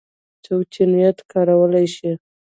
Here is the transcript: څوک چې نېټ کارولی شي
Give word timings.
څوک 0.43 0.61
چې 0.73 0.83
نېټ 0.91 1.17
کارولی 1.31 1.85
شي 1.95 2.11